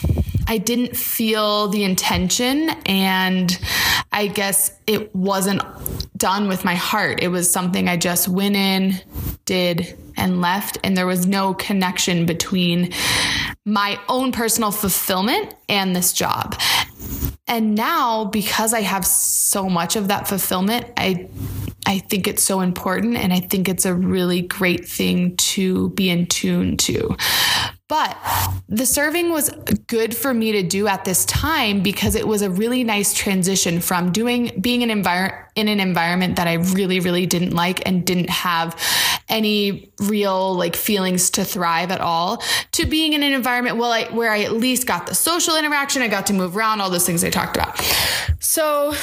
I 0.48 0.58
didn't 0.58 0.96
feel 0.96 1.68
the 1.68 1.84
intention 1.84 2.70
and 2.86 3.58
I 4.12 4.28
guess 4.28 4.72
it 4.88 5.16
wasn't 5.16 5.62
done 6.18 6.48
with 6.48 6.64
my 6.64 6.76
heart. 6.76 7.22
It 7.22 7.30
was 7.30 7.50
something 7.50 7.88
I 7.88 7.98
just 7.98 8.28
went 8.28 8.56
in, 8.56 8.94
did, 9.46 9.98
and 10.18 10.42
left. 10.42 10.78
And 10.84 10.96
there 10.96 11.08
was 11.08 11.28
no 11.28 11.54
connection 11.54 12.26
between 12.26 12.94
my 13.66 14.00
own 14.08 14.32
personal 14.32 14.72
fulfillment 14.72 15.54
and 15.68 15.96
this 15.96 16.14
job. 16.14 16.60
And 17.48 17.76
now, 17.76 18.26
because 18.26 18.74
I 18.74 18.82
have 18.82 19.06
so 19.06 19.70
much 19.70 19.96
of 19.96 20.08
that 20.08 20.28
fulfillment, 20.28 20.88
I 20.98 21.30
I 21.86 22.00
think 22.00 22.28
it's 22.28 22.44
so 22.44 22.62
important 22.62 23.16
and 23.18 23.32
I 23.32 23.40
think 23.40 23.70
it's 23.70 23.86
a 23.86 23.94
really 23.94 24.42
great 24.42 24.88
thing 24.88 25.36
to 25.38 25.90
be 25.90 26.10
in 26.10 26.28
tune 26.28 26.78
to. 26.78 27.16
But 27.88 28.18
the 28.68 28.86
serving 28.86 29.30
was 29.30 29.52
good 29.86 30.18
for 30.18 30.34
me 30.34 30.54
to 30.54 30.64
do 30.64 30.88
at 30.88 31.06
this 31.06 31.24
time 31.26 31.82
because 31.82 32.16
it 32.16 32.28
was 32.28 32.42
a 32.42 32.50
really 32.50 32.84
nice 32.84 33.14
transition 33.14 33.80
from 33.80 34.12
doing 34.12 34.52
being 34.60 34.82
an 34.82 34.90
environment 34.90 35.42
in 35.56 35.68
an 35.68 35.80
environment 35.80 36.36
that 36.38 36.48
I 36.48 36.56
really 36.56 37.00
really 37.00 37.28
didn't 37.28 37.52
like 37.52 37.88
and 37.88 38.04
didn't 38.04 38.32
have 38.32 38.76
any 39.30 39.92
real 40.00 40.56
like 40.56 40.76
feelings 40.76 41.30
to 41.32 41.46
thrive 41.46 41.92
at 41.92 42.02
all 42.02 42.44
to 42.72 42.86
being 42.86 43.14
in 43.14 43.24
an 43.24 43.34
environment 43.34 43.78
where 43.78 43.92
I, 43.92 44.14
where 44.14 44.32
I 44.32 44.42
at 44.42 44.54
least 44.54 44.88
got 44.88 45.08
the 45.08 45.16
social 45.16 45.56
interaction, 45.56 46.02
I 46.02 46.08
got 46.08 46.28
to 46.28 46.34
move 46.34 46.58
around, 46.58 46.82
all 46.82 46.90
those 46.90 47.06
things 47.06 47.24
I 47.24 47.30
talked 47.30 47.56
about. 47.56 47.80
So 48.40 48.94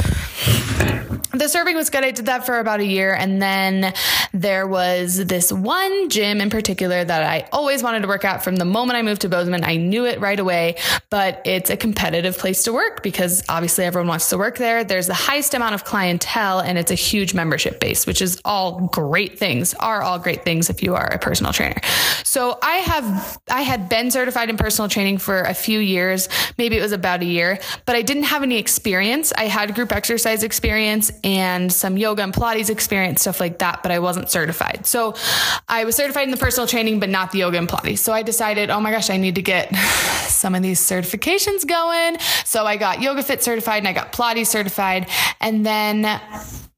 the 1.33 1.49
serving 1.49 1.77
was 1.77 1.89
good. 1.91 2.05
I 2.05 2.11
did 2.11 2.27
that 2.27 2.45
for 2.45 2.59
about 2.59 2.81
a 2.81 2.85
year. 2.85 3.15
And 3.15 3.41
then 3.41 3.95
there 4.33 4.67
was 4.67 5.25
this 5.27 5.51
one 5.51 6.09
gym 6.11 6.41
in 6.41 6.51
particular 6.51 7.05
that 7.05 7.23
I 7.23 7.49
always 7.53 7.83
wanted 7.83 8.01
to 8.03 8.09
work 8.09 8.25
at 8.25 8.45
from 8.45 8.57
the 8.57 8.65
moment 8.65 8.99
I 8.99 9.03
moved 9.03 9.23
to 9.23 9.29
Bozeman. 9.29 9.65
I 9.65 9.77
knew 9.77 10.05
it 10.05 10.21
right 10.21 10.39
away, 10.39 10.77
but 11.11 11.41
it's 11.45 11.71
a 11.71 11.77
competitive 11.77 12.37
place 12.37 12.65
to 12.65 12.73
work 12.73 13.03
because 13.03 13.43
obviously 13.49 13.85
everyone 13.85 14.09
wants 14.09 14.29
to 14.31 14.39
work 14.39 14.59
there. 14.59 14.85
There's 14.85 15.07
the 15.07 15.15
highest 15.15 15.55
amount 15.55 15.75
of 15.75 15.85
clientele 15.85 16.61
and 16.61 16.79
it's 16.79 16.91
a 16.91 16.97
huge 16.97 17.33
membership 17.33 17.81
base, 17.81 18.07
which 18.07 18.21
is 18.21 18.41
all 18.45 18.89
great 18.89 19.39
things, 19.39 19.75
are 19.75 20.03
all 20.03 20.19
great 20.19 20.45
things 20.45 20.69
if 20.69 20.83
you 20.83 20.95
are 20.95 21.07
a 21.07 21.19
personal 21.19 21.53
trainer. 21.53 21.81
So 22.25 22.59
I 22.63 22.77
have, 22.77 23.39
I 23.51 23.63
had 23.63 23.89
been 23.89 24.11
certified 24.11 24.51
in 24.51 24.57
personal 24.57 24.89
training 24.89 25.19
for 25.19 25.41
a 25.43 25.55
few 25.55 25.79
years. 25.79 26.29
Maybe 26.59 26.77
it 26.77 26.83
was 26.83 26.93
about 26.93 27.23
a 27.23 27.27
year, 27.27 27.59
but 27.87 27.97
I 27.97 28.03
didn't 28.03 28.25
have 28.25 28.43
any 28.43 28.59
experience. 28.59 29.33
I 29.37 29.45
had 29.45 29.75
group 29.75 29.93
exercise 29.93 30.43
experience 30.43 31.11
and 31.25 31.73
some 31.73 31.97
yoga 31.97 32.23
and 32.23 32.33
Pilates 32.33 32.71
experience, 32.71 33.23
stuff 33.23 33.41
like 33.41 33.59
that, 33.59 33.83
but 33.83 33.93
I 33.93 33.99
wasn't 33.99 34.31
certified. 34.31 34.87
So 34.87 35.15
I 35.69 35.85
was 35.85 35.97
certified 35.97 36.25
in 36.25 36.31
the 36.31 36.37
personal 36.37 36.67
training, 36.67 37.01
but 37.01 37.09
not 37.09 37.33
the 37.33 37.39
yoga 37.39 37.59
and 37.59 37.69
Pilates. 37.69 37.99
So 37.99 38.13
I 38.13 38.23
decided, 38.23 38.71
oh 38.71 38.81
my 38.81 38.91
gosh, 38.91 39.11
I 39.11 39.17
need 39.17 39.37
to 39.37 39.43
get 39.43 39.75
some 40.27 40.55
of 40.55 40.63
these 40.63 40.81
certifications 40.81 41.67
going. 41.67 42.19
So 42.45 42.67
I 42.67 42.77
got 42.77 43.01
Yoga 43.01 43.23
Fit 43.23 43.43
certified 43.43 43.79
and 43.79 43.89
I 43.89 43.93
got 43.93 44.13
Pilates 44.13 44.47
certified. 44.49 45.09
And 45.41 45.65
then 45.65 46.21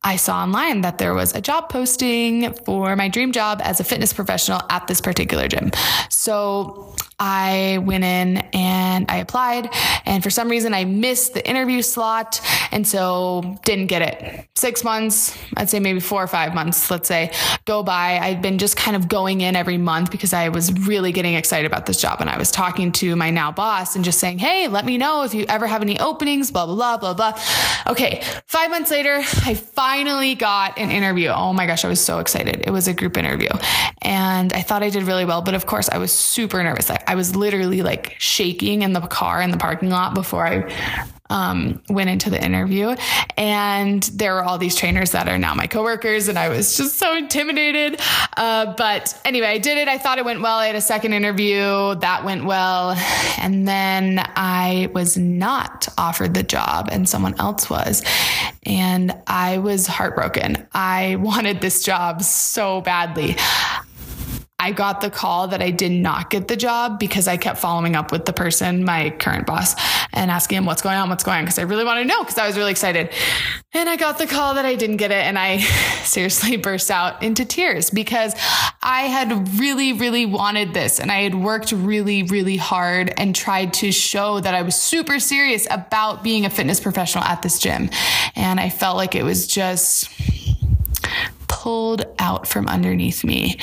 I 0.06 0.16
saw 0.16 0.42
online 0.42 0.82
that 0.82 0.98
there 0.98 1.14
was 1.14 1.34
a 1.34 1.40
job 1.40 1.70
posting 1.70 2.52
for 2.52 2.94
my 2.94 3.08
dream 3.08 3.32
job 3.32 3.60
as 3.64 3.80
a 3.80 3.84
fitness 3.84 4.12
professional 4.12 4.60
at 4.68 4.86
this 4.86 5.00
particular 5.00 5.48
gym. 5.48 5.70
So 6.10 6.94
I 7.18 7.78
went 7.82 8.04
in 8.04 8.38
and 8.52 9.06
I 9.08 9.18
applied, 9.18 9.72
and 10.04 10.22
for 10.22 10.30
some 10.30 10.48
reason 10.48 10.74
I 10.74 10.84
missed 10.84 11.32
the 11.32 11.48
interview 11.48 11.80
slot, 11.80 12.40
and 12.70 12.86
so 12.86 13.58
didn't 13.64 13.86
get 13.86 14.02
it. 14.02 14.46
Six 14.56 14.84
months, 14.84 15.36
I'd 15.56 15.70
say 15.70 15.80
maybe 15.80 16.00
four 16.00 16.22
or 16.22 16.26
five 16.26 16.54
months, 16.54 16.90
let's 16.90 17.08
say, 17.08 17.30
go 17.64 17.82
by. 17.82 18.18
I'd 18.18 18.42
been 18.42 18.58
just 18.58 18.76
kind 18.76 18.96
of 18.96 19.08
going 19.08 19.40
in 19.40 19.56
every 19.56 19.78
month 19.78 20.10
because 20.10 20.32
I 20.32 20.48
was 20.48 20.72
really 20.86 21.12
getting 21.12 21.34
excited 21.34 21.66
about 21.66 21.86
this 21.86 22.00
job, 22.00 22.20
and 22.20 22.28
I 22.28 22.36
was 22.36 22.50
talking 22.50 22.92
to 22.92 23.16
my 23.16 23.30
now 23.30 23.52
boss 23.52 23.94
and 23.94 24.04
just 24.04 24.18
saying, 24.18 24.38
"Hey, 24.38 24.68
let 24.68 24.84
me 24.84 24.98
know 24.98 25.22
if 25.22 25.34
you 25.34 25.46
ever 25.48 25.66
have 25.66 25.82
any 25.82 25.98
openings." 26.00 26.50
Blah 26.50 26.66
blah 26.66 26.98
blah 26.98 27.14
blah 27.14 27.14
blah. 27.14 27.40
Okay, 27.86 28.22
five 28.46 28.70
months 28.70 28.90
later, 28.90 29.22
I 29.46 29.54
finally 29.94 30.34
got 30.34 30.76
an 30.76 30.90
interview. 30.90 31.28
Oh 31.28 31.52
my 31.52 31.66
gosh, 31.66 31.84
I 31.84 31.88
was 31.88 32.00
so 32.00 32.18
excited! 32.18 32.64
It 32.66 32.70
was 32.70 32.88
a 32.88 32.92
group 32.92 33.16
interview, 33.16 33.50
and 34.02 34.52
I 34.52 34.60
thought 34.60 34.82
I 34.82 34.90
did 34.90 35.04
really 35.04 35.24
well, 35.24 35.40
but 35.40 35.54
of 35.54 35.66
course 35.66 35.88
I 35.88 35.98
was 35.98 36.10
super 36.10 36.60
nervous. 36.64 36.90
I, 36.90 37.00
I 37.06 37.14
was 37.14 37.36
literally 37.36 37.82
like 37.82 38.16
shaking 38.18 38.82
in 38.82 38.92
the 38.92 39.00
car 39.02 39.40
in 39.40 39.52
the 39.52 39.56
parking 39.56 39.90
lot 39.90 40.14
before 40.14 40.46
I 40.48 40.68
um, 41.34 41.82
went 41.88 42.08
into 42.08 42.30
the 42.30 42.42
interview. 42.42 42.94
And 43.36 44.04
there 44.04 44.34
were 44.34 44.44
all 44.44 44.56
these 44.56 44.76
trainers 44.76 45.10
that 45.10 45.28
are 45.28 45.36
now 45.36 45.52
my 45.54 45.66
coworkers, 45.66 46.28
and 46.28 46.38
I 46.38 46.48
was 46.48 46.76
just 46.76 46.96
so 46.96 47.16
intimidated. 47.16 48.00
Uh, 48.36 48.72
but 48.74 49.20
anyway, 49.24 49.48
I 49.48 49.58
did 49.58 49.76
it. 49.76 49.88
I 49.88 49.98
thought 49.98 50.18
it 50.18 50.24
went 50.24 50.40
well. 50.40 50.56
I 50.56 50.68
had 50.68 50.76
a 50.76 50.80
second 50.80 51.12
interview 51.12 51.96
that 51.96 52.24
went 52.24 52.44
well. 52.44 52.92
And 53.38 53.66
then 53.66 54.24
I 54.36 54.90
was 54.94 55.16
not 55.16 55.88
offered 55.98 56.34
the 56.34 56.44
job, 56.44 56.88
and 56.92 57.08
someone 57.08 57.34
else 57.40 57.68
was. 57.68 58.04
And 58.64 59.12
I 59.26 59.58
was 59.58 59.88
heartbroken. 59.88 60.66
I 60.72 61.16
wanted 61.20 61.60
this 61.60 61.82
job 61.82 62.22
so 62.22 62.80
badly. 62.80 63.36
I 64.64 64.72
got 64.72 65.02
the 65.02 65.10
call 65.10 65.48
that 65.48 65.60
I 65.60 65.70
did 65.70 65.92
not 65.92 66.30
get 66.30 66.48
the 66.48 66.56
job 66.56 66.98
because 66.98 67.28
I 67.28 67.36
kept 67.36 67.58
following 67.58 67.94
up 67.96 68.10
with 68.10 68.24
the 68.24 68.32
person, 68.32 68.82
my 68.82 69.10
current 69.10 69.44
boss, 69.46 69.74
and 70.10 70.30
asking 70.30 70.56
him 70.56 70.64
what's 70.64 70.80
going 70.80 70.96
on, 70.96 71.10
what's 71.10 71.22
going 71.22 71.36
on, 71.36 71.44
because 71.44 71.58
I 71.58 71.64
really 71.64 71.84
wanted 71.84 72.04
to 72.04 72.08
know 72.08 72.22
because 72.22 72.38
I 72.38 72.46
was 72.46 72.56
really 72.56 72.70
excited. 72.70 73.10
And 73.74 73.90
I 73.90 73.96
got 73.96 74.16
the 74.16 74.26
call 74.26 74.54
that 74.54 74.64
I 74.64 74.74
didn't 74.74 74.96
get 74.96 75.10
it, 75.10 75.22
and 75.22 75.38
I 75.38 75.58
seriously 76.02 76.56
burst 76.68 76.90
out 76.90 77.22
into 77.22 77.44
tears 77.44 77.90
because 77.90 78.32
I 78.82 79.02
had 79.02 79.60
really, 79.60 79.92
really 79.92 80.24
wanted 80.24 80.72
this, 80.72 80.98
and 80.98 81.12
I 81.12 81.20
had 81.24 81.34
worked 81.34 81.70
really, 81.70 82.22
really 82.22 82.56
hard 82.56 83.12
and 83.18 83.36
tried 83.36 83.74
to 83.74 83.92
show 83.92 84.40
that 84.40 84.54
I 84.54 84.62
was 84.62 84.76
super 84.76 85.18
serious 85.18 85.66
about 85.70 86.24
being 86.24 86.46
a 86.46 86.50
fitness 86.50 86.80
professional 86.80 87.24
at 87.24 87.42
this 87.42 87.58
gym. 87.58 87.90
And 88.34 88.58
I 88.58 88.70
felt 88.70 88.96
like 88.96 89.14
it 89.14 89.24
was 89.24 89.46
just 89.46 90.08
pulled 91.64 92.04
out 92.18 92.46
from 92.46 92.66
underneath 92.66 93.24
me. 93.24 93.56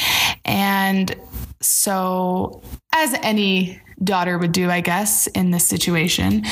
And 0.51 1.15
so, 1.61 2.61
as 2.93 3.15
any 3.23 3.79
daughter 4.03 4.37
would 4.37 4.51
do, 4.51 4.69
I 4.69 4.81
guess, 4.81 5.27
in 5.27 5.51
this 5.51 5.65
situation, 5.65 6.43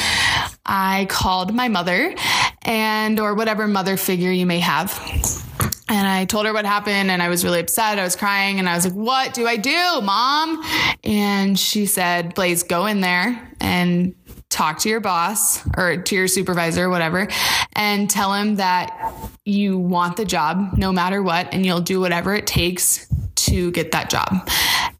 I 0.65 1.05
called 1.09 1.53
my 1.53 1.67
mother 1.67 2.15
and, 2.61 3.19
or 3.19 3.35
whatever 3.35 3.67
mother 3.67 3.97
figure 3.97 4.31
you 4.31 4.45
may 4.45 4.59
have. 4.59 4.97
And 5.89 6.07
I 6.07 6.23
told 6.25 6.45
her 6.45 6.53
what 6.53 6.65
happened 6.65 7.11
and 7.11 7.21
I 7.21 7.27
was 7.27 7.43
really 7.43 7.59
upset. 7.59 7.99
I 7.99 8.03
was 8.03 8.15
crying 8.15 8.59
and 8.59 8.69
I 8.69 8.75
was 8.75 8.85
like, 8.85 8.93
What 8.93 9.33
do 9.33 9.45
I 9.45 9.57
do, 9.57 10.01
mom? 10.01 10.63
And 11.03 11.59
she 11.59 11.85
said, 11.85 12.33
Blaze, 12.35 12.63
go 12.63 12.85
in 12.85 13.01
there 13.01 13.51
and 13.59 14.15
talk 14.49 14.79
to 14.79 14.89
your 14.89 15.01
boss 15.01 15.67
or 15.75 15.97
to 15.97 16.15
your 16.15 16.27
supervisor, 16.29 16.89
whatever, 16.89 17.27
and 17.73 18.09
tell 18.09 18.33
him 18.33 18.55
that 18.55 19.13
you 19.43 19.77
want 19.77 20.15
the 20.15 20.25
job 20.25 20.77
no 20.77 20.93
matter 20.93 21.21
what, 21.21 21.53
and 21.53 21.65
you'll 21.65 21.81
do 21.81 21.99
whatever 21.99 22.33
it 22.33 22.47
takes 22.47 23.05
to 23.49 23.71
get 23.71 23.91
that 23.91 24.09
job. 24.09 24.49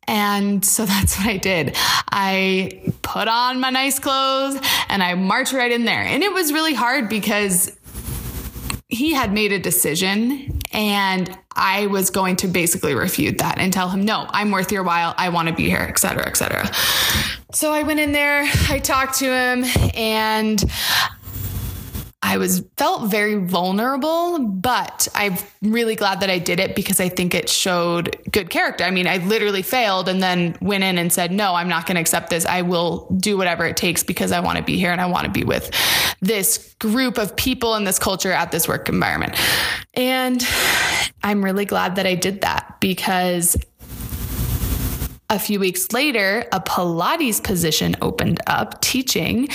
And 0.08 0.66
so 0.66 0.86
that's 0.88 1.18
what 1.18 1.28
I 1.28 1.38
did. 1.38 1.76
I 2.12 2.94
put 3.02 3.28
on 3.28 3.60
my 3.60 3.70
nice 3.70 4.00
clothes 4.00 4.60
and 4.90 5.04
I 5.04 5.14
marched 5.16 5.54
right 5.54 5.72
in 5.72 5.86
there. 5.86 6.02
And 6.02 6.24
it 6.24 6.34
was 6.34 6.52
really 6.52 6.74
hard 6.74 7.10
because 7.10 7.76
he 8.88 9.14
had 9.14 9.32
made 9.32 9.52
a 9.52 9.60
decision 9.60 10.60
and 10.72 11.38
I 11.56 11.88
was 11.88 12.10
going 12.10 12.38
to 12.38 12.48
basically 12.48 12.96
refute 12.96 13.40
that 13.40 13.60
and 13.60 13.72
tell 13.72 13.90
him, 13.90 14.06
no, 14.06 14.26
I'm 14.30 14.52
worth 14.52 14.72
your 14.72 14.84
while. 14.84 15.14
I 15.18 15.30
want 15.30 15.48
to 15.48 15.54
be 15.54 15.66
here, 15.70 15.86
et 15.88 16.00
cetera, 16.00 16.28
et 16.28 16.38
cetera. 16.38 16.74
So 17.52 17.74
I 17.74 17.84
went 17.84 18.00
in 18.00 18.12
there, 18.12 18.50
I 18.70 18.80
talked 18.80 19.20
to 19.20 19.26
him, 19.26 19.66
and 19.96 20.64
I 22.22 22.38
was 22.38 22.64
felt 22.78 23.10
very 23.10 23.36
vulnerable, 23.36 24.40
but 24.40 25.08
I'm 25.16 25.36
really 25.62 25.96
glad 25.96 26.20
that 26.20 26.30
I 26.30 26.38
did 26.38 26.60
it 26.60 26.76
because 26.76 27.00
I 27.00 27.08
think 27.08 27.34
it 27.34 27.50
showed 27.50 28.18
good 28.30 28.50
character. 28.50 28.84
I 28.84 28.92
mean, 28.92 29.08
I 29.08 29.18
literally 29.18 29.62
failed 29.62 30.10
and 30.10 30.22
then 30.22 30.58
went 30.62 30.84
in 30.84 30.98
and 30.98 31.14
said, 31.14 31.32
"No, 31.32 31.56
I'm 31.56 31.70
not 31.70 31.86
going 31.86 31.96
to 31.96 32.02
accept 32.02 32.30
this. 32.30 32.46
I 32.46 32.62
will 32.62 33.08
do 33.20 33.38
whatever 33.38 33.66
it 33.66 33.78
takes 33.78 34.04
because 34.04 34.34
I 34.34 34.42
want 34.42 34.58
to 34.58 34.64
be 34.64 34.78
here 34.78 34.92
and 34.92 35.00
I 35.00 35.06
want 35.06 35.26
to 35.26 35.32
be 35.32 35.46
with 35.46 35.72
this 36.20 36.76
group 36.80 37.18
of 37.18 37.36
people 37.38 37.76
in 37.76 37.86
this 37.86 37.98
culture 37.98 38.34
at 38.34 38.52
this 38.52 38.68
work 38.68 38.90
environment." 38.90 39.36
And 39.94 40.46
I'm 41.24 41.44
really 41.44 41.66
glad 41.66 41.96
that 41.96 42.06
I 42.06 42.16
did 42.16 42.42
that 42.42 42.78
because 42.82 43.56
a 45.30 45.40
few 45.40 45.60
weeks 45.60 45.92
later, 45.94 46.46
a 46.52 46.60
Pilates 46.60 47.42
position 47.42 47.96
opened 48.02 48.42
up 48.48 48.82
teaching 48.82 49.48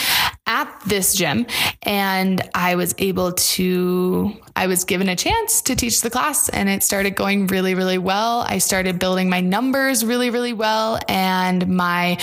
at 0.47 0.81
this 0.87 1.15
gym. 1.15 1.47
And 1.83 2.43
I 2.55 2.75
was 2.75 2.95
able 2.99 3.33
to, 3.33 4.33
I 4.57 4.67
was 4.67 4.85
given 4.85 5.09
a 5.09 5.17
chance 5.17 5.63
to 5.63 5.75
teach 5.75 6.03
the 6.03 6.11
class 6.11 6.49
and 6.49 6.69
it 6.69 6.83
started 6.83 7.17
going 7.17 7.47
really, 7.47 7.75
really 7.75 7.99
well. 7.99 8.45
I 8.47 8.59
started 8.59 8.99
building 8.99 9.29
my 9.29 9.41
numbers 9.41 10.05
really, 10.05 10.31
really 10.31 10.53
well. 10.53 10.99
And 11.09 11.69
my 11.69 12.19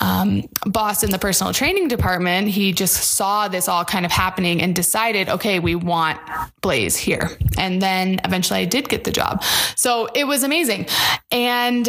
um, 0.00 0.44
boss 0.64 1.02
in 1.04 1.10
the 1.10 1.18
personal 1.18 1.52
training 1.52 1.88
department, 1.88 2.48
he 2.48 2.72
just 2.72 2.94
saw 2.94 3.48
this 3.48 3.68
all 3.68 3.84
kind 3.84 4.06
of 4.06 4.12
happening 4.12 4.62
and 4.62 4.74
decided, 4.74 5.28
okay, 5.28 5.58
we 5.58 5.74
want 5.74 6.18
Blaze 6.62 6.96
here. 6.96 7.28
And 7.58 7.82
then 7.82 8.20
eventually 8.24 8.60
I 8.60 8.64
did 8.64 8.88
get 8.88 9.04
the 9.04 9.12
job. 9.12 9.42
So 9.76 10.06
it 10.14 10.24
was 10.24 10.42
amazing. 10.42 10.86
And 11.30 11.88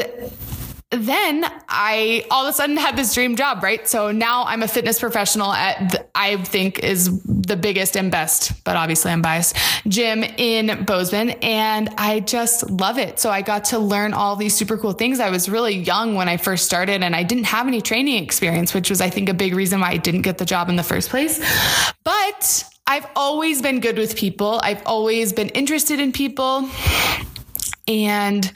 then 0.91 1.45
I 1.67 2.25
all 2.31 2.45
of 2.45 2.49
a 2.49 2.53
sudden 2.53 2.75
had 2.75 2.97
this 2.97 3.13
dream 3.13 3.35
job, 3.35 3.61
right? 3.61 3.87
So 3.87 4.11
now 4.11 4.45
I'm 4.45 4.63
a 4.63 4.67
fitness 4.67 4.99
professional 4.99 5.53
at 5.53 5.91
the, 5.91 6.05
I 6.15 6.37
think 6.37 6.79
is 6.79 7.21
the 7.23 7.55
biggest 7.55 7.95
and 7.95 8.11
best, 8.11 8.63
but 8.63 8.75
obviously 8.75 9.11
I'm 9.11 9.21
biased, 9.21 9.55
gym 9.87 10.23
in 10.23 10.85
Bozeman 10.85 11.31
and 11.43 11.89
I 11.97 12.21
just 12.21 12.69
love 12.71 12.97
it. 12.97 13.19
So 13.19 13.29
I 13.29 13.43
got 13.43 13.65
to 13.65 13.77
learn 13.77 14.13
all 14.13 14.35
these 14.35 14.55
super 14.55 14.77
cool 14.77 14.93
things. 14.93 15.19
I 15.19 15.29
was 15.29 15.47
really 15.47 15.75
young 15.75 16.15
when 16.15 16.27
I 16.27 16.37
first 16.37 16.65
started 16.65 17.03
and 17.03 17.15
I 17.15 17.21
didn't 17.21 17.45
have 17.45 17.67
any 17.67 17.81
training 17.81 18.23
experience, 18.23 18.73
which 18.73 18.89
was 18.89 18.99
I 18.99 19.11
think 19.11 19.29
a 19.29 19.33
big 19.35 19.53
reason 19.53 19.81
why 19.81 19.91
I 19.91 19.97
didn't 19.97 20.23
get 20.23 20.39
the 20.39 20.45
job 20.45 20.69
in 20.69 20.75
the 20.75 20.83
first 20.83 21.09
place. 21.09 21.39
But 22.03 22.63
I've 22.87 23.05
always 23.15 23.61
been 23.61 23.79
good 23.79 23.99
with 23.99 24.15
people. 24.15 24.59
I've 24.63 24.81
always 24.87 25.33
been 25.33 25.49
interested 25.49 25.99
in 25.99 26.11
people. 26.11 26.67
And 27.89 28.49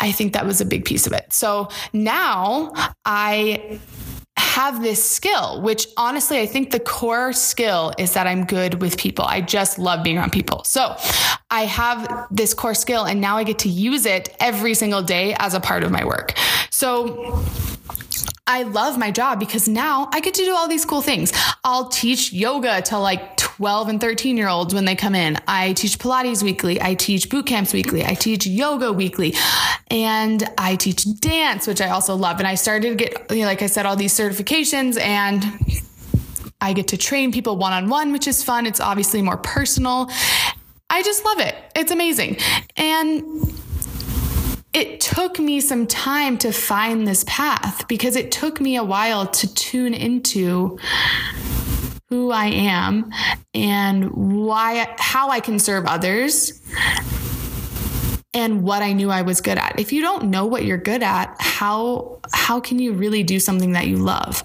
I 0.00 0.10
think 0.10 0.32
that 0.32 0.46
was 0.46 0.60
a 0.60 0.64
big 0.64 0.84
piece 0.84 1.06
of 1.06 1.12
it. 1.12 1.32
So 1.32 1.68
now 1.92 2.72
I 3.04 3.78
have 4.38 4.82
this 4.82 5.04
skill, 5.04 5.60
which 5.60 5.86
honestly, 5.96 6.40
I 6.40 6.46
think 6.46 6.70
the 6.70 6.80
core 6.80 7.32
skill 7.32 7.92
is 7.98 8.14
that 8.14 8.26
I'm 8.26 8.46
good 8.46 8.80
with 8.80 8.96
people. 8.96 9.24
I 9.24 9.42
just 9.42 9.78
love 9.78 10.02
being 10.02 10.16
around 10.16 10.32
people. 10.32 10.64
So 10.64 10.96
I 11.50 11.66
have 11.66 12.26
this 12.30 12.54
core 12.54 12.74
skill 12.74 13.04
and 13.04 13.20
now 13.20 13.36
I 13.36 13.44
get 13.44 13.58
to 13.60 13.68
use 13.68 14.06
it 14.06 14.34
every 14.40 14.74
single 14.74 15.02
day 15.02 15.36
as 15.38 15.54
a 15.54 15.60
part 15.60 15.84
of 15.84 15.92
my 15.92 16.04
work. 16.04 16.32
So 16.70 17.44
I 18.46 18.64
love 18.64 18.98
my 18.98 19.10
job 19.10 19.38
because 19.38 19.68
now 19.68 20.08
I 20.12 20.20
get 20.20 20.34
to 20.34 20.44
do 20.44 20.54
all 20.54 20.66
these 20.66 20.84
cool 20.84 21.02
things. 21.02 21.32
I'll 21.62 21.88
teach 21.88 22.32
yoga 22.32 22.82
to 22.82 22.98
like 22.98 23.36
12 23.60 23.88
and 23.90 24.00
13 24.00 24.38
year 24.38 24.48
olds 24.48 24.72
when 24.72 24.86
they 24.86 24.96
come 24.96 25.14
in. 25.14 25.36
I 25.46 25.74
teach 25.74 25.98
Pilates 25.98 26.42
weekly. 26.42 26.80
I 26.80 26.94
teach 26.94 27.28
boot 27.28 27.44
camps 27.44 27.74
weekly. 27.74 28.02
I 28.02 28.14
teach 28.14 28.46
yoga 28.46 28.90
weekly 28.90 29.34
and 29.90 30.42
I 30.56 30.76
teach 30.76 31.04
dance, 31.20 31.66
which 31.66 31.82
I 31.82 31.90
also 31.90 32.14
love. 32.14 32.38
And 32.38 32.48
I 32.48 32.54
started 32.54 32.88
to 32.88 32.94
get, 32.94 33.30
you 33.30 33.40
know, 33.40 33.44
like 33.44 33.60
I 33.60 33.66
said, 33.66 33.84
all 33.84 33.96
these 33.96 34.14
certifications 34.14 34.98
and 34.98 35.44
I 36.62 36.72
get 36.72 36.88
to 36.88 36.96
train 36.96 37.32
people 37.32 37.58
one 37.58 37.74
on 37.74 37.90
one, 37.90 38.12
which 38.12 38.26
is 38.26 38.42
fun. 38.42 38.64
It's 38.64 38.80
obviously 38.80 39.20
more 39.20 39.36
personal. 39.36 40.10
I 40.88 41.02
just 41.02 41.22
love 41.26 41.40
it. 41.40 41.54
It's 41.76 41.92
amazing. 41.92 42.38
And 42.78 43.52
it 44.72 45.02
took 45.02 45.38
me 45.38 45.60
some 45.60 45.86
time 45.86 46.38
to 46.38 46.50
find 46.50 47.06
this 47.06 47.24
path 47.26 47.86
because 47.88 48.16
it 48.16 48.32
took 48.32 48.58
me 48.58 48.76
a 48.76 48.84
while 48.84 49.26
to 49.26 49.54
tune 49.54 49.92
into 49.92 50.78
who 52.10 52.32
I 52.32 52.46
am 52.46 53.10
and 53.54 54.10
why 54.10 54.94
how 54.98 55.30
I 55.30 55.40
can 55.40 55.58
serve 55.58 55.86
others 55.86 56.60
and 58.34 58.62
what 58.62 58.82
I 58.82 58.92
knew 58.92 59.10
I 59.10 59.22
was 59.22 59.40
good 59.40 59.58
at. 59.58 59.78
If 59.78 59.92
you 59.92 60.02
don't 60.02 60.30
know 60.30 60.44
what 60.44 60.64
you're 60.64 60.76
good 60.76 61.02
at, 61.02 61.34
how 61.38 62.20
how 62.32 62.60
can 62.60 62.78
you 62.78 62.92
really 62.92 63.22
do 63.22 63.38
something 63.40 63.72
that 63.72 63.86
you 63.86 63.96
love? 63.96 64.42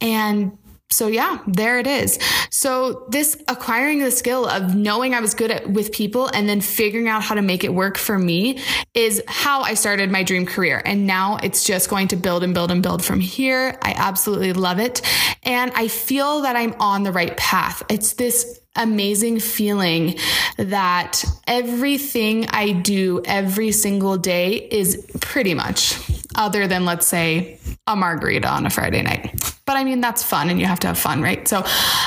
And 0.00 0.56
so 0.90 1.08
yeah, 1.08 1.38
there 1.48 1.78
it 1.78 1.86
is. 1.86 2.18
So 2.50 3.06
this 3.10 3.36
acquiring 3.48 3.98
the 3.98 4.10
skill 4.10 4.46
of 4.46 4.74
knowing 4.74 5.14
I 5.14 5.20
was 5.20 5.34
good 5.34 5.50
at 5.50 5.68
with 5.68 5.92
people 5.92 6.28
and 6.28 6.48
then 6.48 6.60
figuring 6.60 7.08
out 7.08 7.22
how 7.22 7.34
to 7.34 7.42
make 7.42 7.64
it 7.64 7.74
work 7.74 7.98
for 7.98 8.18
me 8.18 8.60
is 8.94 9.22
how 9.26 9.62
I 9.62 9.74
started 9.74 10.10
my 10.10 10.22
dream 10.22 10.46
career. 10.46 10.80
And 10.84 11.06
now 11.06 11.38
it's 11.42 11.64
just 11.64 11.90
going 11.90 12.08
to 12.08 12.16
build 12.16 12.44
and 12.44 12.54
build 12.54 12.70
and 12.70 12.82
build 12.82 13.04
from 13.04 13.18
here. 13.18 13.76
I 13.82 13.94
absolutely 13.96 14.52
love 14.52 14.78
it. 14.78 15.02
And 15.42 15.72
I 15.74 15.88
feel 15.88 16.42
that 16.42 16.54
I'm 16.54 16.74
on 16.78 17.02
the 17.02 17.12
right 17.12 17.36
path. 17.36 17.82
It's 17.90 18.14
this 18.14 18.60
amazing 18.76 19.40
feeling 19.40 20.16
that 20.56 21.24
everything 21.46 22.46
I 22.50 22.72
do 22.72 23.22
every 23.24 23.72
single 23.72 24.18
day 24.18 24.54
is 24.54 25.04
pretty 25.20 25.54
much 25.54 25.98
other 26.36 26.66
than 26.66 26.84
let's 26.84 27.06
say 27.06 27.58
a 27.86 27.96
margarita 27.96 28.48
on 28.48 28.66
a 28.66 28.70
Friday 28.70 29.02
night 29.02 29.35
But 29.66 29.76
I 29.76 29.82
mean, 29.82 30.00
that's 30.00 30.22
fun 30.22 30.48
and 30.48 30.60
you 30.60 30.66
have 30.66 30.78
to 30.80 30.86
have 30.86 30.96
fun, 30.96 31.20
right? 31.20 31.46
So 31.48 31.64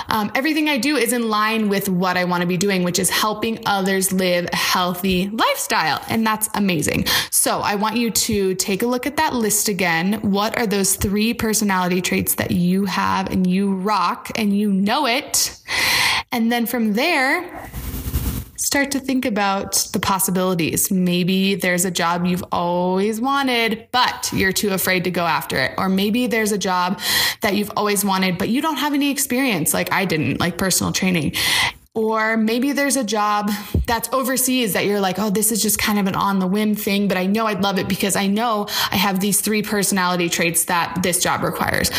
um, 0.07 0.31
everything 0.33 0.69
I 0.69 0.77
do 0.77 0.95
is 0.95 1.11
in 1.11 1.29
line 1.29 1.67
with 1.67 1.89
what 1.89 2.15
I 2.15 2.23
want 2.23 2.39
to 2.39 2.47
be 2.47 2.55
doing, 2.55 2.83
which 2.83 2.99
is 2.99 3.09
helping 3.09 3.59
others 3.65 4.13
live 4.13 4.47
a 4.53 4.55
healthy 4.55 5.29
lifestyle. 5.29 6.01
And 6.07 6.25
that's 6.25 6.49
amazing. 6.55 7.05
So 7.31 7.59
I 7.59 7.75
want 7.75 7.97
you 7.97 8.11
to 8.11 8.55
take 8.55 8.81
a 8.81 8.87
look 8.87 9.05
at 9.05 9.17
that 9.17 9.33
list 9.33 9.67
again. 9.67 10.21
What 10.21 10.57
are 10.57 10.65
those 10.65 10.95
three 10.95 11.33
personality 11.33 11.99
traits 11.99 12.35
that 12.35 12.51
you 12.51 12.85
have 12.85 13.29
and 13.29 13.45
you 13.45 13.75
rock 13.75 14.31
and 14.35 14.57
you 14.57 14.71
know 14.71 15.05
it? 15.05 15.59
And 16.31 16.49
then 16.51 16.65
from 16.65 16.93
there, 16.93 17.69
start 18.59 18.91
to 18.91 18.99
think 18.99 19.25
about 19.25 19.87
the 19.93 19.99
possibilities. 19.99 20.91
Maybe 20.91 21.55
there's 21.55 21.85
a 21.85 21.91
job 21.91 22.25
you've 22.25 22.43
always 22.51 23.21
wanted, 23.21 23.87
but 23.91 24.29
you're 24.33 24.51
too 24.51 24.71
afraid 24.71 25.05
to 25.05 25.11
go 25.11 25.25
after 25.25 25.57
it. 25.57 25.71
Or 25.77 25.87
maybe 25.87 26.27
there's 26.27 26.51
a 26.51 26.57
job 26.57 26.99
that 27.41 27.55
you've 27.55 27.71
always 27.77 28.03
wanted, 28.03 28.37
but 28.37 28.49
you 28.49 28.61
don't 28.61 28.77
have 28.77 28.93
any 28.93 29.11
experience, 29.11 29.73
like 29.73 29.91
I 29.93 30.03
didn't, 30.03 30.41
like 30.41 30.57
personal 30.57 30.91
training. 30.91 31.33
Or 31.95 32.37
maybe 32.37 32.73
there's 32.73 32.97
a 32.97 33.03
job 33.03 33.49
that's 33.87 34.09
overseas 34.13 34.73
that 34.73 34.85
you're 34.85 34.99
like, 34.99 35.19
oh, 35.19 35.29
this 35.29 35.51
is 35.51 35.61
just 35.61 35.79
kind 35.79 35.97
of 35.97 36.07
an 36.07 36.15
on 36.15 36.39
the 36.39 36.47
whim 36.47 36.75
thing, 36.75 37.07
but 37.07 37.17
I 37.17 37.25
know 37.25 37.47
I'd 37.47 37.61
love 37.61 37.79
it 37.79 37.87
because 37.87 38.15
I 38.15 38.27
know 38.27 38.67
I 38.91 38.97
have 38.97 39.21
these 39.21 39.41
three 39.41 39.63
personality 39.63 40.29
traits 40.29 40.65
that 40.65 41.01
this 41.01 41.23
job 41.23 41.43
requires 41.43 41.91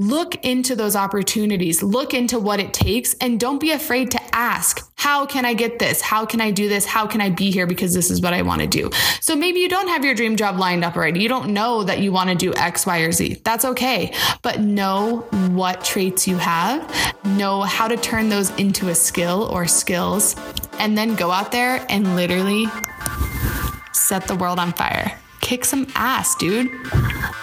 look 0.00 0.34
into 0.46 0.74
those 0.74 0.96
opportunities, 0.96 1.82
look 1.82 2.14
into 2.14 2.38
what 2.38 2.58
it 2.58 2.72
takes, 2.72 3.12
and 3.20 3.38
don't 3.38 3.60
be 3.60 3.70
afraid 3.70 4.10
to 4.10 4.20
ask, 4.34 4.90
How 4.96 5.26
can 5.26 5.44
I 5.44 5.52
get 5.54 5.78
this? 5.78 6.00
How 6.00 6.24
can 6.24 6.40
I 6.40 6.50
do 6.50 6.68
this? 6.68 6.86
How 6.86 7.06
can 7.06 7.20
I 7.20 7.28
be 7.28 7.50
here? 7.50 7.66
Because 7.66 7.92
this 7.92 8.10
is 8.10 8.20
what 8.20 8.32
I 8.32 8.42
want 8.42 8.62
to 8.62 8.66
do. 8.66 8.90
So 9.20 9.36
maybe 9.36 9.60
you 9.60 9.68
don't 9.68 9.88
have 9.88 10.04
your 10.04 10.14
dream 10.14 10.36
job 10.36 10.58
lined 10.58 10.84
up 10.84 10.96
already. 10.96 11.20
You 11.20 11.28
don't 11.28 11.52
know 11.52 11.84
that 11.84 12.00
you 12.00 12.12
want 12.12 12.30
to 12.30 12.34
do 12.34 12.54
X, 12.54 12.86
Y, 12.86 13.00
or 13.00 13.12
Z. 13.12 13.42
That's 13.44 13.64
okay. 13.66 14.14
But 14.42 14.60
know 14.60 15.18
what 15.52 15.84
traits 15.84 16.26
you 16.26 16.38
have, 16.38 16.80
know 17.24 17.60
how 17.60 17.86
to 17.86 17.96
turn 17.98 18.30
those 18.30 18.50
into 18.58 18.88
a 18.88 18.94
skill 18.94 19.48
or 19.52 19.66
skills, 19.66 20.34
and 20.78 20.96
then 20.96 21.14
go 21.14 21.30
out 21.30 21.52
there 21.52 21.84
and 21.90 22.16
literally 22.16 22.64
set 23.92 24.26
the 24.26 24.34
world 24.34 24.58
on 24.58 24.72
fire. 24.72 25.16
Kick 25.42 25.64
some 25.66 25.86
ass, 25.94 26.34
dude. 26.36 26.70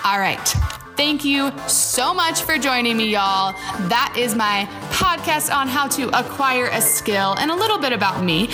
All 0.03 0.19
right. 0.19 0.76
Thank 0.97 1.23
you 1.23 1.51
so 1.67 2.11
much 2.11 2.41
for 2.41 2.57
joining 2.57 2.97
me, 2.97 3.09
y'all. 3.09 3.53
That 3.87 4.15
is 4.17 4.33
my 4.33 4.67
podcast 4.89 5.53
on 5.53 5.67
how 5.67 5.87
to 5.89 6.09
acquire 6.17 6.69
a 6.71 6.81
skill 6.81 7.35
and 7.37 7.51
a 7.51 7.55
little 7.55 7.77
bit 7.77 7.93
about 7.93 8.23
me. 8.23 8.47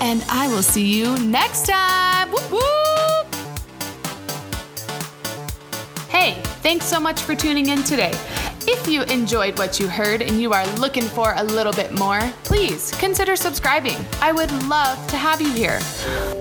And 0.00 0.24
I 0.30 0.48
will 0.48 0.62
see 0.62 0.86
you 0.86 1.18
next 1.18 1.66
time. 1.66 2.30
Hey, 6.08 6.40
thanks 6.62 6.86
so 6.86 6.98
much 6.98 7.20
for 7.20 7.34
tuning 7.34 7.68
in 7.68 7.82
today. 7.82 8.12
If 8.66 8.88
you 8.88 9.02
enjoyed 9.02 9.58
what 9.58 9.78
you 9.78 9.88
heard 9.88 10.22
and 10.22 10.40
you 10.40 10.54
are 10.54 10.66
looking 10.76 11.02
for 11.02 11.34
a 11.36 11.44
little 11.44 11.72
bit 11.72 11.92
more, 11.92 12.20
please 12.44 12.90
consider 12.92 13.36
subscribing. 13.36 13.96
I 14.22 14.32
would 14.32 14.50
love 14.68 15.06
to 15.08 15.18
have 15.18 15.42
you 15.42 15.52
here. 15.52 15.80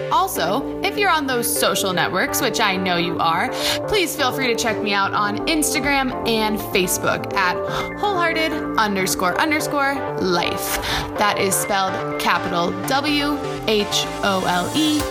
Also, 0.10 0.82
if 0.84 0.98
you're 0.98 1.10
on 1.10 1.28
those 1.28 1.48
social 1.60 1.92
networks, 1.92 2.42
which 2.42 2.62
I 2.62 2.78
know 2.78 2.96
you 2.96 3.20
are, 3.20 3.50
please 3.88 4.16
feel 4.16 4.32
free 4.32 4.48
to 4.48 4.56
check 4.56 4.82
me 4.82 4.94
out 4.94 5.14
on 5.14 5.46
Instagram 5.48 6.26
and 6.26 6.58
Facebook 6.58 7.34
at 7.34 7.58
wholehearted 8.00 8.54
underscore 8.78 9.38
underscore 9.40 9.96
life. 10.22 10.78
That 11.18 11.40
is 11.40 11.54
spelled 11.54 12.22
capital 12.22 12.72
W 12.88 13.38
H 13.68 14.06
O 14.24 14.46
L 14.48 14.72
E 14.78 15.02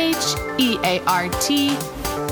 H 0.00 0.34
E 0.58 0.78
A 0.82 1.04
R 1.06 1.28
T 1.40 1.76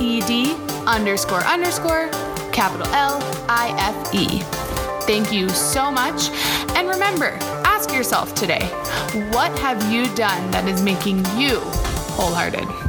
E 0.00 0.20
D 0.22 0.54
underscore 0.86 1.44
underscore 1.44 2.10
capital 2.52 2.87
L 2.88 3.18
I 3.49 3.75
F 3.78 4.14
E. 4.14 4.40
Thank 5.06 5.32
you 5.32 5.49
so 5.49 5.90
much. 5.90 6.30
And 6.76 6.88
remember, 6.88 7.37
ask 7.64 7.92
yourself 7.92 8.35
today 8.35 8.66
what 9.30 9.56
have 9.59 9.92
you 9.92 10.04
done 10.14 10.50
that 10.52 10.68
is 10.68 10.82
making 10.82 11.18
you 11.37 11.61
wholehearted? 12.14 12.81